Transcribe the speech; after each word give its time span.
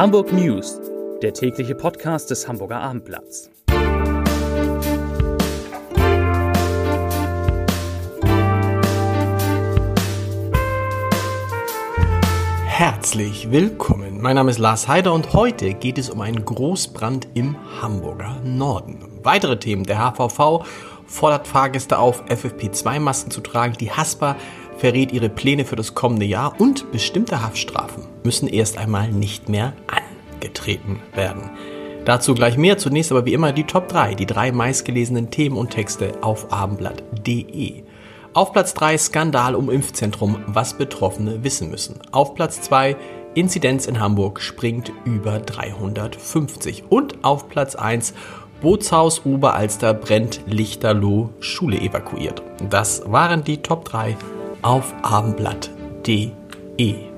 Hamburg 0.00 0.32
News, 0.32 0.80
der 1.20 1.34
tägliche 1.34 1.74
Podcast 1.74 2.30
des 2.30 2.48
Hamburger 2.48 2.80
Abendblatts. 2.80 3.50
Herzlich 12.64 13.50
willkommen. 13.50 14.22
Mein 14.22 14.36
Name 14.36 14.50
ist 14.50 14.56
Lars 14.56 14.88
Heider 14.88 15.12
und 15.12 15.34
heute 15.34 15.74
geht 15.74 15.98
es 15.98 16.08
um 16.08 16.22
einen 16.22 16.46
Großbrand 16.46 17.28
im 17.34 17.56
Hamburger 17.82 18.40
Norden. 18.42 19.20
Weitere 19.22 19.58
Themen. 19.58 19.84
Der 19.84 19.98
HVV 19.98 20.64
fordert 21.06 21.46
Fahrgäste 21.46 21.98
auf, 21.98 22.24
FFP2-Masken 22.24 23.30
zu 23.30 23.42
tragen. 23.42 23.74
Die 23.78 23.90
HASPA 23.90 24.36
verrät 24.80 25.12
ihre 25.12 25.28
Pläne 25.28 25.66
für 25.66 25.76
das 25.76 25.94
kommende 25.94 26.24
Jahr 26.24 26.58
und 26.58 26.90
bestimmte 26.90 27.42
Haftstrafen 27.42 28.06
müssen 28.24 28.48
erst 28.48 28.78
einmal 28.78 29.12
nicht 29.12 29.48
mehr 29.48 29.74
angetreten 30.32 31.00
werden. 31.14 31.50
Dazu 32.06 32.34
gleich 32.34 32.56
mehr. 32.56 32.78
Zunächst 32.78 33.12
aber 33.12 33.26
wie 33.26 33.34
immer 33.34 33.52
die 33.52 33.64
Top 33.64 33.88
3, 33.88 34.14
die 34.14 34.26
drei 34.26 34.52
meistgelesenen 34.52 35.30
Themen 35.30 35.58
und 35.58 35.70
Texte 35.70 36.12
auf 36.22 36.50
abendblatt.de. 36.50 37.82
Auf 38.32 38.52
Platz 38.52 38.74
3 38.74 38.96
Skandal 38.96 39.54
um 39.54 39.70
Impfzentrum, 39.70 40.42
was 40.46 40.74
Betroffene 40.74 41.44
wissen 41.44 41.70
müssen. 41.70 41.98
Auf 42.10 42.34
Platz 42.34 42.62
2 42.62 42.96
Inzidenz 43.34 43.86
in 43.86 44.00
Hamburg 44.00 44.40
springt 44.40 44.92
über 45.04 45.40
350. 45.40 46.84
Und 46.88 47.22
auf 47.22 47.48
Platz 47.48 47.74
1 47.74 48.14
Bootshaus 48.62 49.24
Oberalster 49.26 49.94
brennt 49.94 50.40
Lichterloh 50.46 51.30
Schule 51.40 51.78
evakuiert. 51.78 52.42
Das 52.68 53.02
waren 53.06 53.44
die 53.44 53.58
Top 53.58 53.84
3 53.84 54.16
auf 54.62 54.94
abendblatt.de. 55.02 57.10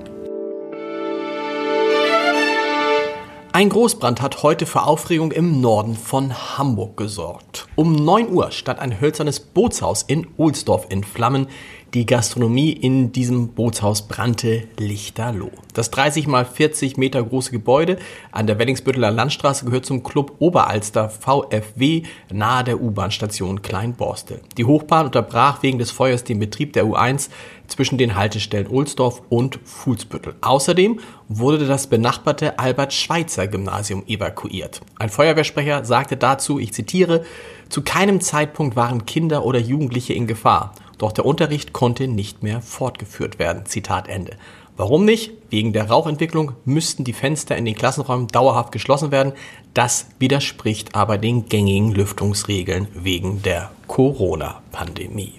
Ein 3.54 3.68
Großbrand 3.68 4.22
hat 4.22 4.42
heute 4.42 4.64
für 4.64 4.84
Aufregung 4.84 5.30
im 5.30 5.60
Norden 5.60 5.94
von 5.94 6.32
Hamburg 6.56 6.96
gesorgt. 6.96 7.66
Um 7.76 7.94
9 7.94 8.32
Uhr 8.32 8.50
stand 8.50 8.78
ein 8.78 8.98
hölzernes 8.98 9.40
Bootshaus 9.40 10.02
in 10.02 10.26
Ohlsdorf 10.38 10.86
in 10.88 11.04
Flammen. 11.04 11.48
Die 11.94 12.06
Gastronomie 12.06 12.70
in 12.72 13.12
diesem 13.12 13.48
Bootshaus 13.48 14.08
brannte 14.08 14.62
lichterloh. 14.78 15.50
Das 15.74 15.90
30 15.90 16.26
mal 16.26 16.46
40 16.46 16.96
Meter 16.96 17.22
große 17.22 17.50
Gebäude 17.50 17.98
an 18.30 18.46
der 18.46 18.58
Wellingsbütteler 18.58 19.10
Landstraße 19.10 19.66
gehört 19.66 19.84
zum 19.84 20.02
Club 20.02 20.36
Oberalster 20.38 21.10
VfW 21.10 22.04
nahe 22.32 22.64
der 22.64 22.80
U-Bahn-Station 22.80 23.60
Kleinborstel. 23.60 24.40
Die 24.56 24.64
Hochbahn 24.64 25.04
unterbrach 25.04 25.62
wegen 25.62 25.78
des 25.78 25.90
Feuers 25.90 26.24
den 26.24 26.38
Betrieb 26.38 26.72
der 26.72 26.86
U1 26.86 27.28
zwischen 27.66 27.98
den 27.98 28.16
Haltestellen 28.16 28.68
Ohlsdorf 28.68 29.20
und 29.28 29.60
Fuhlsbüttel. 29.62 30.34
Außerdem 30.40 30.98
wurde 31.28 31.66
das 31.66 31.88
benachbarte 31.88 32.58
Albert-Schweitzer-Gymnasium 32.58 34.04
evakuiert. 34.06 34.80
Ein 34.98 35.10
Feuerwehrsprecher 35.10 35.84
sagte 35.84 36.16
dazu, 36.16 36.58
ich 36.58 36.72
zitiere, 36.72 37.26
zu 37.68 37.82
keinem 37.82 38.22
Zeitpunkt 38.22 38.76
waren 38.76 39.04
Kinder 39.04 39.44
oder 39.44 39.58
Jugendliche 39.58 40.14
in 40.14 40.26
Gefahr, 40.26 40.74
doch 41.02 41.12
der 41.12 41.26
Unterricht 41.26 41.72
konnte 41.72 42.08
nicht 42.08 42.42
mehr 42.42 42.60
fortgeführt 42.60 43.38
werden. 43.38 43.66
Zitat 43.66 44.08
Ende. 44.08 44.36
Warum 44.76 45.04
nicht? 45.04 45.32
Wegen 45.50 45.72
der 45.72 45.90
Rauchentwicklung 45.90 46.52
müssten 46.64 47.04
die 47.04 47.12
Fenster 47.12 47.56
in 47.56 47.64
den 47.66 47.74
Klassenräumen 47.74 48.28
dauerhaft 48.28 48.72
geschlossen 48.72 49.10
werden. 49.10 49.32
Das 49.74 50.06
widerspricht 50.18 50.94
aber 50.94 51.18
den 51.18 51.48
gängigen 51.48 51.92
Lüftungsregeln 51.92 52.88
wegen 52.94 53.42
der 53.42 53.70
Corona-Pandemie. 53.86 55.34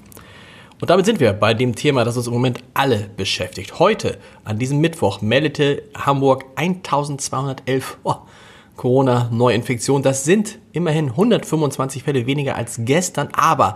Und 0.79 0.89
damit 0.89 1.05
sind 1.05 1.19
wir 1.19 1.33
bei 1.33 1.53
dem 1.53 1.75
Thema, 1.75 2.03
das 2.03 2.17
uns 2.17 2.27
im 2.27 2.33
Moment 2.33 2.59
alle 2.73 3.09
beschäftigt. 3.15 3.79
Heute, 3.79 4.17
an 4.43 4.59
diesem 4.59 4.79
Mittwoch, 4.79 5.21
meldete 5.21 5.83
Hamburg 5.95 6.45
1211 6.55 7.97
oh, 8.03 8.15
Corona-Neuinfektionen. 8.75 10.03
Das 10.03 10.25
sind 10.25 10.59
immerhin 10.73 11.09
125 11.09 12.03
Fälle 12.03 12.25
weniger 12.25 12.55
als 12.55 12.79
gestern, 12.79 13.29
aber 13.31 13.75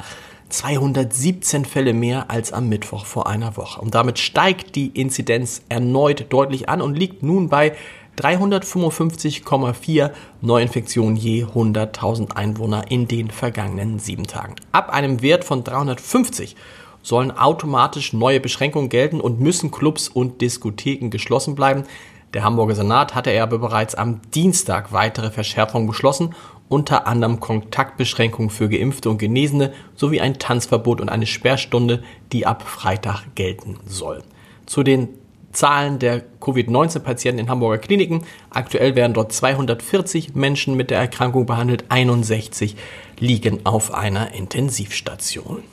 217 0.50 1.66
Fälle 1.66 1.94
mehr 1.94 2.30
als 2.31 2.53
am 2.53 2.69
Mittwoch 2.69 3.06
vor 3.06 3.28
einer 3.28 3.58
Woche. 3.58 3.81
Und 3.81 3.96
damit 3.96 4.19
steigt 4.19 4.75
die 4.75 4.88
Inzidenz 4.88 5.62
erneut 5.69 6.28
deutlich 6.30 6.69
an 6.69 6.81
und 6.81 6.96
liegt 6.96 7.24
nun 7.24 7.50
bei 7.50 7.75
355,4 8.18 10.12
Neuinfektionen 10.41 11.16
je 11.16 11.46
100.000 11.46 12.31
Einwohner 12.35 12.90
in 12.90 13.08
den 13.08 13.30
vergangenen 13.30 14.00
sieben 14.00 14.25
Tagen. 14.25 14.56
Ab 14.72 14.90
einem 14.90 15.22
Wert 15.22 15.44
von 15.44 15.63
350 15.63 16.56
sollen 17.03 17.31
automatisch 17.31 18.14
neue 18.14 18.40
Beschränkungen 18.40 18.90
gelten 18.90 19.22
und 19.22 19.40
müssen 19.40 19.69
Clubs 19.72 20.08
und 20.08 20.41
Diskotheken 20.41 21.09
geschlossen 21.09 21.53
bleiben. 21.56 21.84
Der 22.33 22.43
Hamburger 22.43 22.75
Senat 22.75 23.15
hatte 23.15 23.29
er 23.29 23.43
aber 23.43 23.57
bereits 23.57 23.95
am 23.95 24.21
Dienstag 24.33 24.91
weitere 24.91 25.31
Verschärfungen 25.31 25.88
beschlossen, 25.88 26.35
unter 26.69 27.07
anderem 27.07 27.39
Kontaktbeschränkungen 27.39 28.49
für 28.49 28.67
Geimpfte 28.67 29.09
und 29.09 29.17
Genesene 29.17 29.73
sowie 29.95 30.19
ein 30.19 30.37
Tanzverbot 30.37 30.99
und 30.99 31.09
eine 31.09 31.25
Sperrstunde, 31.25 32.03
die 32.33 32.45
ab 32.45 32.63
Freitag 32.63 33.23
gelten 33.35 33.77
soll. 33.87 34.21
Zu 34.66 34.83
den 34.83 35.09
Zahlen 35.57 35.97
der 35.97 36.21
Covid-19-Patienten 36.39 37.39
in 37.39 37.49
Hamburger 37.49 37.79
Kliniken. 37.79 38.23
Aktuell 38.51 38.95
werden 38.95 39.13
dort 39.13 39.31
240 39.31 40.35
Menschen 40.35 40.75
mit 40.75 40.91
der 40.91 40.99
Erkrankung 40.99 41.47
behandelt, 41.47 41.85
61 41.89 42.75
liegen 43.17 43.66
auf 43.66 43.91
einer 43.91 44.33
Intensivstation. 44.35 45.63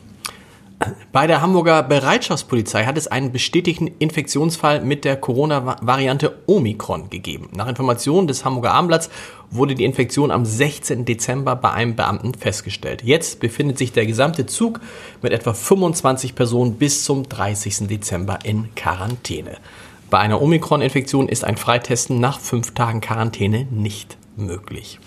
Bei 1.12 1.26
der 1.26 1.40
Hamburger 1.40 1.82
Bereitschaftspolizei 1.82 2.84
hat 2.84 2.98
es 2.98 3.06
einen 3.06 3.30
bestätigten 3.30 3.86
Infektionsfall 3.98 4.80
mit 4.80 5.04
der 5.04 5.16
Corona-Variante 5.16 6.42
Omikron 6.46 7.10
gegeben. 7.10 7.48
Nach 7.54 7.68
Informationen 7.68 8.26
des 8.26 8.44
Hamburger 8.44 8.72
Abendblatts 8.72 9.08
wurde 9.50 9.76
die 9.76 9.84
Infektion 9.84 10.30
am 10.30 10.44
16. 10.44 11.04
Dezember 11.04 11.54
bei 11.54 11.70
einem 11.70 11.94
Beamten 11.94 12.34
festgestellt. 12.34 13.02
Jetzt 13.04 13.38
befindet 13.40 13.78
sich 13.78 13.92
der 13.92 14.06
gesamte 14.06 14.46
Zug 14.46 14.80
mit 15.22 15.32
etwa 15.32 15.54
25 15.54 16.34
Personen 16.34 16.74
bis 16.74 17.04
zum 17.04 17.28
30. 17.28 17.86
Dezember 17.86 18.40
in 18.42 18.74
Quarantäne. 18.74 19.58
Bei 20.10 20.18
einer 20.18 20.42
Omikron-Infektion 20.42 21.28
ist 21.28 21.44
ein 21.44 21.56
Freitesten 21.56 22.20
nach 22.20 22.40
fünf 22.40 22.74
Tagen 22.74 23.00
Quarantäne 23.00 23.66
nicht 23.70 24.16
möglich. 24.36 24.98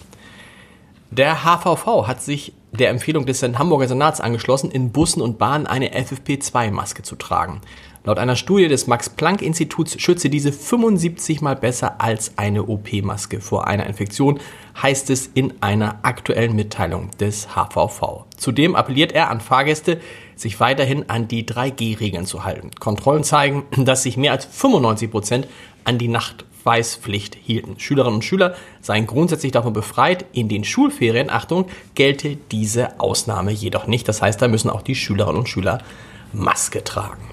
Der 1.12 1.44
HVV 1.44 2.08
hat 2.08 2.22
sich 2.22 2.54
der 2.72 2.90
Empfehlung 2.90 3.26
des 3.26 3.42
Hamburger 3.44 3.88
Senats 3.88 4.22
angeschlossen, 4.22 4.72
in 4.72 4.92
Bussen 4.92 5.22
und 5.22 5.38
Bahnen 5.38 5.68
eine 5.68 5.94
FFP2-Maske 5.94 7.04
zu 7.04 7.16
tragen. 7.16 7.62
Laut 8.04 8.20
einer 8.20 8.38
Studie 8.38 8.70
des 8.70 8.88
Max-Planck-Instituts 8.88 10.00
schütze 10.02 10.30
diese 10.30 10.54
75 10.54 11.42
mal 11.42 11.58
besser 11.58 12.00
als 12.00 12.38
eine 12.38 12.64
OP-Maske 12.64 13.42
vor 13.42 13.68
einer 13.68 13.86
Infektion, 13.86 14.40
heißt 14.82 15.10
es 15.10 15.28
in 15.34 15.56
einer 15.62 16.00
aktuellen 16.04 16.56
Mitteilung 16.56 17.10
des 17.20 17.50
HVV. 17.54 18.24
Zudem 18.38 18.76
appelliert 18.76 19.12
er 19.12 19.30
an 19.30 19.42
Fahrgäste, 19.42 20.00
sich 20.38 20.62
weiterhin 20.62 21.10
an 21.10 21.28
die 21.28 21.46
3G-Regeln 21.46 22.26
zu 22.26 22.46
halten. 22.46 22.72
Kontrollen 22.80 23.26
zeigen, 23.26 23.64
dass 23.76 24.04
sich 24.04 24.16
mehr 24.16 24.32
als 24.32 24.46
95 24.46 25.12
Prozent 25.12 25.48
an 25.84 25.98
die 25.98 26.08
Nacht 26.08 26.46
Nachweispflicht 26.68 27.36
hielten. 27.36 27.80
Schülerinnen 27.80 28.16
und 28.16 28.24
Schüler 28.24 28.56
seien 28.82 29.08
grundsätzlich 29.08 29.52
davon 29.52 29.74
befreit. 29.74 30.26
In 30.34 30.50
den 30.50 30.64
Schulferien, 30.64 31.30
Achtung, 31.30 31.66
gelte 31.96 32.38
diese 32.52 33.00
Ausnahme 33.00 33.52
jedoch 33.52 33.88
nicht. 33.88 34.08
Das 34.08 34.22
heißt, 34.22 34.42
da 34.42 34.48
müssen 34.48 34.70
auch 34.70 34.82
die 34.82 34.96
Schülerinnen 34.96 35.40
und 35.40 35.50
Schüler 35.50 35.80
Maske 36.34 36.84
tragen. 36.84 37.30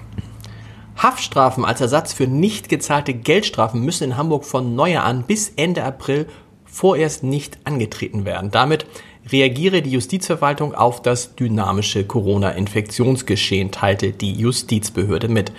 Haftstrafen 0.97 1.65
als 1.65 1.81
Ersatz 1.81 2.13
für 2.13 2.27
nicht 2.27 2.69
gezahlte 2.69 3.13
Geldstrafen 3.13 3.81
müssen 3.81 4.05
in 4.05 4.17
Hamburg 4.17 4.45
von 4.45 4.75
Neujahr 4.75 5.03
an 5.03 5.23
bis 5.23 5.49
Ende 5.57 5.83
April 5.83 6.27
vorerst 6.63 7.23
nicht 7.23 7.57
angetreten 7.65 8.23
werden. 8.23 8.51
Damit 8.51 8.85
reagiere 9.29 9.81
die 9.81 9.91
Justizverwaltung 9.91 10.73
auf 10.73 11.01
das 11.01 11.35
dynamische 11.35 12.05
Corona-Infektionsgeschehen, 12.05 13.71
teilte 13.71 14.11
die 14.11 14.33
Justizbehörde 14.33 15.27
mit. 15.27 15.51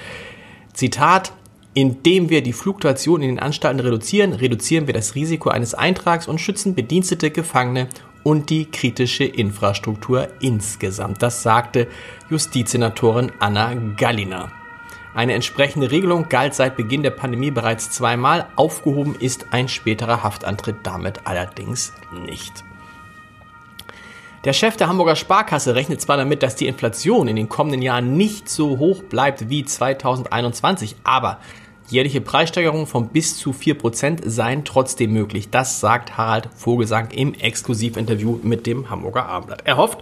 Zitat, 0.73 1.33
indem 1.77 2.31
wir 2.31 2.43
die 2.43 2.55
Fluktuation 2.55 3.21
in 3.21 3.29
den 3.29 3.39
Anstalten 3.39 3.81
reduzieren, 3.81 4.33
reduzieren 4.33 4.87
wir 4.87 4.95
das 4.95 5.15
Risiko 5.15 5.51
eines 5.51 5.75
Eintrags 5.75 6.27
und 6.27 6.41
schützen 6.41 6.75
Bedienstete, 6.75 7.31
Gefangene 7.31 7.89
und 8.23 8.49
die 8.49 8.65
kritische 8.65 9.25
Infrastruktur 9.25 10.29
insgesamt. 10.41 11.23
Das 11.23 11.43
sagte 11.43 11.87
Justizsenatorin 12.31 13.31
Anna 13.41 13.75
Gallina. 13.99 14.51
Eine 15.15 15.35
entsprechende 15.35 15.91
Regelung 15.91 16.31
galt 16.31 16.55
seit 16.55 16.79
Beginn 16.79 17.03
der 17.03 17.11
Pandemie 17.11 17.51
bereits 17.51 17.91
zweimal. 17.91 18.47
Aufgehoben 18.57 19.15
ist 19.15 19.49
ein 19.51 19.69
späterer 19.69 20.23
Haftantritt 20.23 20.77
damit 20.83 21.27
allerdings 21.27 21.93
nicht. 22.25 22.65
Der 24.45 24.55
Chef 24.55 24.79
der 24.79 24.89
Hamburger 24.89 25.17
Sparkasse 25.17 25.75
rechnet 25.75 26.01
zwar 26.01 26.17
damit, 26.17 26.43
dass 26.43 26.57
die 26.57 26.69
Inflation 26.69 27.29
in 27.29 27.37
den 27.37 27.51
kommenden 27.51 27.83
Jahren 27.83 28.17
nicht 28.17 28.49
so 28.49 28.79
hoch 28.79 29.03
bleibt 29.03 29.51
wie 29.51 29.65
2021, 29.65 30.97
aber 31.05 31.39
Jährliche 31.89 32.21
Preissteigerungen 32.21 32.87
von 32.87 33.09
bis 33.09 33.37
zu 33.39 33.53
4% 33.53 34.29
seien 34.29 34.65
trotzdem 34.65 35.13
möglich. 35.13 35.51
Das 35.51 35.79
sagt 35.79 36.17
Harald 36.17 36.49
Vogelsang 36.57 37.11
im 37.13 37.33
Exklusivinterview 37.35 38.41
mit 38.43 38.67
dem 38.67 38.91
Hamburger 38.91 39.27
Abendblatt. 39.27 39.63
Er 39.65 39.77
hofft 39.77 39.99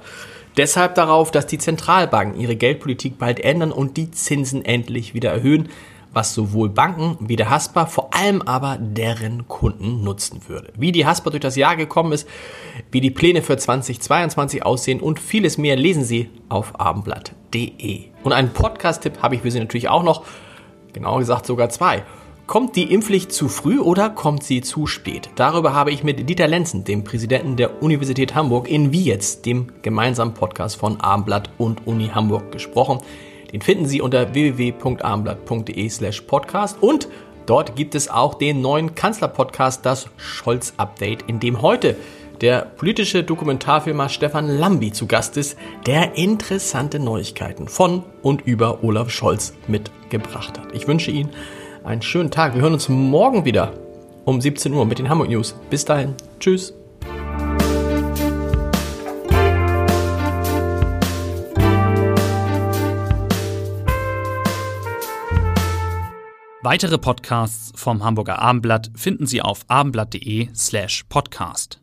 deshalb 0.56 0.94
darauf, 0.94 1.30
dass 1.30 1.46
die 1.46 1.58
Zentralbanken 1.58 2.40
ihre 2.40 2.56
Geldpolitik 2.56 3.18
bald 3.18 3.38
ändern 3.40 3.70
und 3.70 3.98
die 3.98 4.10
Zinsen 4.10 4.64
endlich 4.64 5.12
wieder 5.12 5.30
erhöhen. 5.30 5.68
was 6.14 6.32
sowohl 6.32 6.68
Banken 6.68 7.16
wie 7.20 7.34
der 7.34 7.50
Haspa, 7.50 7.86
vor 7.86 8.14
allem 8.14 8.40
aber 8.42 8.78
deren 8.80 9.48
Kunden 9.48 10.04
nutzen 10.04 10.42
würde. 10.46 10.72
Wie 10.76 10.92
die 10.92 11.06
Haspa 11.06 11.30
durch 11.30 11.40
das 11.40 11.56
Jahr 11.56 11.76
gekommen 11.76 12.12
ist, 12.12 12.28
wie 12.92 13.00
die 13.00 13.10
Pläne 13.10 13.42
für 13.42 13.56
2022 13.56 14.64
aussehen 14.64 15.00
und 15.00 15.18
vieles 15.18 15.58
mehr 15.58 15.74
lesen 15.74 16.04
Sie 16.04 16.30
auf 16.48 16.78
abendblatt.de. 16.78 18.04
Und 18.22 18.32
einen 18.32 18.50
Podcast-Tipp 18.50 19.22
habe 19.22 19.34
ich 19.34 19.42
für 19.42 19.50
Sie 19.50 19.58
natürlich 19.58 19.88
auch 19.88 20.04
noch, 20.04 20.24
genauer 20.94 21.18
gesagt 21.18 21.44
sogar 21.44 21.68
zwei. 21.68 22.02
Kommt 22.46 22.76
die 22.76 22.92
Impfpflicht 22.92 23.32
zu 23.32 23.48
früh 23.48 23.78
oder 23.78 24.10
kommt 24.10 24.44
sie 24.44 24.60
zu 24.60 24.86
spät? 24.86 25.30
Darüber 25.34 25.72
habe 25.72 25.90
ich 25.90 26.04
mit 26.04 26.28
Dieter 26.28 26.46
Lenzen, 26.46 26.84
dem 26.84 27.02
Präsidenten 27.02 27.56
der 27.56 27.82
Universität 27.82 28.34
Hamburg, 28.34 28.68
in 28.68 28.92
Wie 28.92 29.04
jetzt, 29.04 29.46
dem 29.46 29.68
gemeinsamen 29.80 30.34
Podcast 30.34 30.76
von 30.76 31.00
Abendblatt 31.00 31.48
und 31.56 31.86
Uni 31.86 32.08
Hamburg 32.08 32.52
gesprochen. 32.52 32.98
Den 33.50 33.62
finden 33.62 33.86
Sie 33.86 34.02
unter 34.02 34.34
www.abendblatt.de 34.34 35.88
slash 35.88 36.20
podcast 36.22 36.82
und 36.82 37.08
dort 37.46 37.76
gibt 37.76 37.94
es 37.94 38.10
auch 38.10 38.34
den 38.34 38.60
neuen 38.60 38.94
Kanzler-Podcast, 38.94 39.86
das 39.86 40.08
Scholz-Update, 40.16 41.22
in 41.28 41.40
dem 41.40 41.62
heute 41.62 41.96
der 42.44 42.66
politische 42.66 43.24
Dokumentarfilmer 43.24 44.10
Stefan 44.10 44.46
Lambi 44.46 44.92
zu 44.92 45.06
Gast 45.06 45.38
ist, 45.38 45.56
der 45.86 46.18
interessante 46.18 46.98
Neuigkeiten 46.98 47.68
von 47.68 48.04
und 48.20 48.42
über 48.42 48.84
Olaf 48.84 49.08
Scholz 49.08 49.54
mitgebracht 49.66 50.58
hat. 50.58 50.74
Ich 50.74 50.86
wünsche 50.86 51.10
Ihnen 51.10 51.30
einen 51.84 52.02
schönen 52.02 52.30
Tag. 52.30 52.54
Wir 52.54 52.60
hören 52.60 52.74
uns 52.74 52.90
morgen 52.90 53.46
wieder 53.46 53.72
um 54.26 54.42
17 54.42 54.74
Uhr 54.74 54.84
mit 54.84 54.98
den 54.98 55.08
Hamburg 55.08 55.30
News. 55.30 55.54
Bis 55.70 55.86
dahin. 55.86 56.16
Tschüss. 56.38 56.74
Weitere 66.60 66.98
Podcasts 66.98 67.72
vom 67.74 68.04
Hamburger 68.04 68.38
Abendblatt 68.38 68.90
finden 68.94 69.26
Sie 69.26 69.40
auf 69.40 69.64
abendblatt.de 69.68 70.48
slash 70.54 71.04
podcast. 71.08 71.80